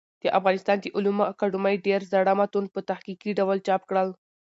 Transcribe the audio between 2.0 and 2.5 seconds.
زاړه